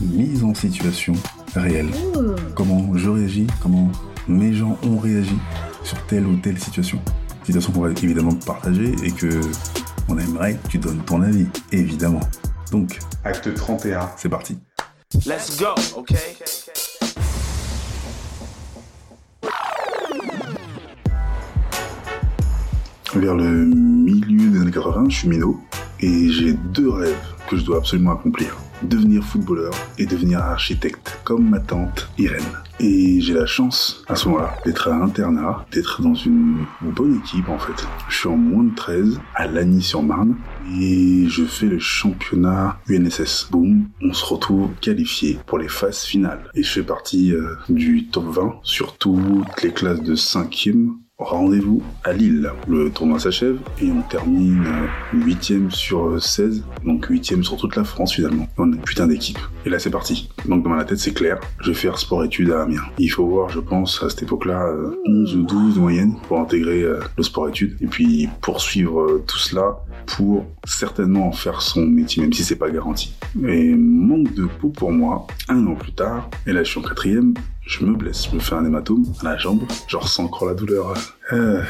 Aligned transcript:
Mise 0.00 0.44
en 0.44 0.54
situation 0.54 1.12
réelle. 1.56 1.88
Comment 2.54 2.96
je 2.96 3.10
réagis, 3.10 3.48
comment 3.60 3.90
mes 4.28 4.54
gens 4.54 4.78
ont 4.84 4.96
réagi 4.98 5.36
sur 5.82 5.98
telle 6.06 6.24
ou 6.24 6.36
telle 6.36 6.56
situation. 6.58 7.00
Situation 7.42 7.72
qu'on 7.72 7.80
va 7.80 7.90
évidemment 7.90 8.34
partager 8.34 8.94
et 9.02 9.10
que 9.10 9.40
on 10.08 10.16
aimerait 10.18 10.54
que 10.54 10.68
tu 10.68 10.78
donnes 10.78 11.02
ton 11.04 11.22
avis, 11.22 11.46
évidemment. 11.72 12.20
Donc, 12.70 12.98
acte 13.24 13.52
31, 13.52 14.10
c'est 14.16 14.28
parti. 14.28 14.58
Let's 15.26 15.58
go, 15.58 15.74
okay? 15.96 16.16
Vers 23.16 23.34
le 23.34 23.64
milieu 23.64 24.50
des 24.50 24.60
années 24.60 24.70
80, 24.70 25.06
je 25.08 25.16
suis 25.16 25.28
minot 25.28 25.60
et 25.98 26.30
j'ai 26.30 26.52
deux 26.52 26.90
rêves 26.90 27.16
que 27.50 27.56
je 27.56 27.64
dois 27.64 27.78
absolument 27.78 28.12
accomplir. 28.12 28.56
Devenir 28.82 29.24
footballeur 29.24 29.72
et 29.98 30.06
devenir 30.06 30.38
architecte, 30.38 31.18
comme 31.24 31.48
ma 31.50 31.60
tante 31.60 32.08
Irène. 32.18 32.42
Et 32.80 33.20
j'ai 33.20 33.34
la 33.34 33.46
chance, 33.46 34.04
à 34.06 34.14
ce 34.14 34.28
moment-là, 34.28 34.54
d'être 34.64 34.88
à 34.88 34.94
internat, 34.94 35.66
d'être 35.72 36.00
dans 36.00 36.14
une 36.14 36.64
bonne 36.82 37.16
équipe 37.16 37.48
en 37.48 37.58
fait. 37.58 37.86
Je 38.08 38.16
suis 38.16 38.28
en 38.28 38.36
moins 38.36 38.64
de 38.64 38.74
13 38.74 39.20
à 39.34 39.46
Lagny-sur-Marne 39.48 40.36
et 40.80 41.24
je 41.28 41.44
fais 41.44 41.66
le 41.66 41.80
championnat 41.80 42.78
UNSS. 42.88 43.48
Boum, 43.50 43.88
on 44.00 44.12
se 44.12 44.24
retrouve 44.24 44.70
qualifié 44.80 45.38
pour 45.46 45.58
les 45.58 45.68
phases 45.68 46.02
finales. 46.02 46.50
Et 46.54 46.62
je 46.62 46.70
fais 46.70 46.82
partie 46.82 47.32
euh, 47.32 47.56
du 47.68 48.06
top 48.06 48.26
20 48.26 48.60
sur 48.62 48.96
toutes 48.96 49.62
les 49.62 49.72
classes 49.72 50.02
de 50.02 50.14
5e 50.14 50.90
Rendez-vous 51.20 51.82
à 52.04 52.12
Lille. 52.12 52.48
Le 52.68 52.90
tournoi 52.90 53.18
s'achève 53.18 53.58
et 53.82 53.90
on 53.90 54.02
termine 54.02 54.64
8ème 55.12 55.68
sur 55.68 56.22
16, 56.22 56.62
donc 56.84 57.10
8ème 57.10 57.42
sur 57.42 57.56
toute 57.56 57.74
la 57.74 57.82
France 57.82 58.14
finalement. 58.14 58.46
On 58.56 58.72
a 58.72 58.76
une 58.76 58.82
putain 58.82 59.08
d'équipe. 59.08 59.38
Et 59.66 59.68
là 59.68 59.80
c'est 59.80 59.90
parti. 59.90 60.30
Donc 60.44 60.62
dans 60.62 60.70
ma 60.70 60.84
tête 60.84 61.00
c'est 61.00 61.12
clair, 61.12 61.40
je 61.60 61.72
vais 61.72 61.74
faire 61.74 61.98
sport-études 61.98 62.52
à 62.52 62.62
Amiens. 62.62 62.84
Il 62.98 63.08
faut 63.08 63.26
voir, 63.26 63.48
je 63.48 63.58
pense, 63.58 64.00
à 64.04 64.10
cette 64.10 64.22
époque-là, 64.22 64.68
euh, 64.68 64.94
11 65.06 65.34
ou 65.34 65.42
12 65.42 65.78
moyenne 65.80 66.14
pour 66.28 66.38
intégrer 66.38 66.82
euh, 66.82 67.00
le 67.16 67.24
sport-études. 67.24 67.76
Et 67.80 67.88
puis 67.88 68.28
poursuivre 68.40 69.00
euh, 69.00 69.24
tout 69.26 69.38
cela 69.38 69.76
pour 70.06 70.46
certainement 70.64 71.26
en 71.26 71.32
faire 71.32 71.62
son 71.62 71.84
métier, 71.84 72.22
même 72.22 72.32
si 72.32 72.44
c'est 72.44 72.56
pas 72.56 72.70
garanti. 72.70 73.12
Et 73.44 73.74
manque 73.74 74.32
de 74.34 74.46
peau 74.46 74.68
pour 74.68 74.92
moi, 74.92 75.26
un 75.48 75.66
an 75.66 75.74
plus 75.74 75.92
tard, 75.92 76.30
et 76.46 76.52
là 76.52 76.62
je 76.62 76.70
suis 76.70 76.78
en 76.78 76.82
quatrième, 76.82 77.34
je 77.68 77.84
me 77.84 77.94
blesse, 77.94 78.28
je 78.30 78.34
me 78.34 78.40
fais 78.40 78.54
un 78.54 78.64
hématome 78.64 79.04
à 79.20 79.24
la 79.24 79.36
jambe, 79.36 79.62
je 79.86 79.96
ressens 79.96 80.24
encore 80.24 80.48
la 80.48 80.54
douleur 80.54 80.94
euh, 81.32 81.62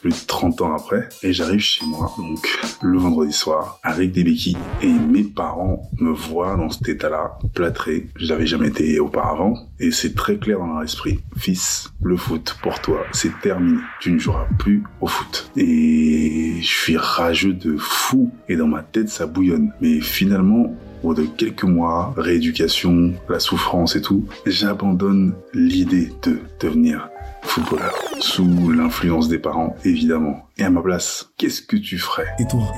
plus 0.00 0.10
de 0.10 0.26
30 0.26 0.62
ans 0.62 0.74
après, 0.74 1.08
et 1.22 1.32
j'arrive 1.32 1.60
chez 1.60 1.84
moi, 1.86 2.12
donc 2.18 2.48
le 2.82 2.98
vendredi 2.98 3.32
soir, 3.32 3.78
avec 3.82 4.12
des 4.12 4.24
béquilles, 4.24 4.56
et 4.82 4.92
mes 4.92 5.24
parents 5.24 5.88
me 5.98 6.10
voient 6.10 6.56
dans 6.56 6.70
cet 6.70 6.88
état-là, 6.88 7.38
plâtré, 7.54 8.08
je 8.16 8.26
n'avais 8.26 8.46
jamais 8.46 8.68
été 8.68 9.00
auparavant, 9.00 9.56
et 9.80 9.90
c'est 9.90 10.14
très 10.14 10.36
clair 10.36 10.58
dans 10.58 10.66
leur 10.66 10.82
esprit. 10.82 11.20
Fils, 11.36 11.90
le 12.02 12.16
foot, 12.16 12.56
pour 12.62 12.80
toi, 12.80 13.04
c'est 13.12 13.32
terminé, 13.40 13.78
tu 14.00 14.12
ne 14.12 14.18
joueras 14.18 14.46
plus 14.58 14.82
au 15.00 15.06
foot. 15.06 15.50
Et 15.56 16.56
je 16.60 16.66
suis 16.66 16.96
rageux 16.96 17.54
de 17.54 17.76
fou, 17.76 18.30
et 18.48 18.56
dans 18.56 18.68
ma 18.68 18.82
tête 18.82 19.08
ça 19.08 19.26
bouillonne, 19.26 19.72
mais 19.80 20.00
finalement, 20.00 20.74
au 21.02 21.08
bout 21.08 21.22
de 21.22 21.26
quelques 21.26 21.64
mois, 21.64 22.14
rééducation, 22.16 23.12
la 23.28 23.38
souffrance 23.38 23.96
et 23.96 24.02
tout, 24.02 24.26
j'abandonne 24.46 25.34
l'idée 25.54 26.12
de 26.22 26.38
devenir 26.60 27.08
footballeur. 27.42 27.94
Sous 28.20 28.70
l'influence 28.70 29.28
des 29.28 29.38
parents, 29.38 29.76
évidemment. 29.84 30.48
Et 30.58 30.64
à 30.64 30.70
ma 30.70 30.80
place, 30.80 31.30
qu'est-ce 31.36 31.62
que 31.62 31.76
tu 31.76 31.98
ferais? 31.98 32.26
Et 32.38 32.46
toi, 32.46 32.72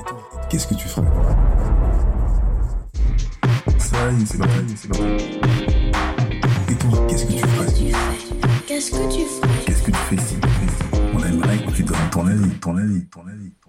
qu'est-ce 0.49 0.67
que 0.67 0.75
tu 0.75 0.87
ferais? 0.87 1.07
Ça 3.77 4.11
y 4.11 4.21
est, 4.21 4.25
c'est 4.25 4.37
parti, 4.37 4.73
c'est 4.75 4.87
parti. 4.89 5.03
Et 6.69 6.75
toi, 6.75 7.07
qu'est-ce 7.07 7.25
que 7.25 7.31
tu 7.33 7.39
ferais? 7.39 7.67
Qu'est-ce 8.67 8.91
que 8.91 9.13
tu 9.13 9.25
ferais? 9.25 9.65
Qu'est-ce 9.65 9.83
que 9.83 9.91
tu 9.91 9.97
fais 9.97 10.17
si 10.17 10.35
On 11.13 11.23
aimerait 11.23 11.57
que 11.65 11.71
tu 11.71 11.83
donnes 11.83 11.97
ton 12.11 12.25
avis, 12.27 12.49
ton 12.59 12.75
avis, 12.77 13.05
ton 13.07 13.21
avis, 13.27 13.51
ton 13.61 13.68